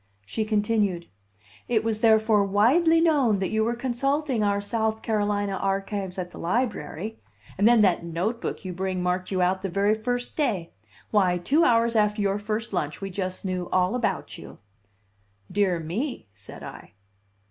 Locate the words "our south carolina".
4.43-5.57